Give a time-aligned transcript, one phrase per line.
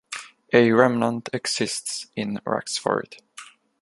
[0.51, 3.17] A remnant exists in Rexford.